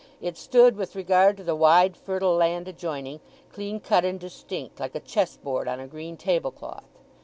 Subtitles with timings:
[0.19, 3.19] It stood, with regard to the wide fertile land adjoining,
[3.53, 6.89] clean cut and distinct, like a chess board on a green tablecloth.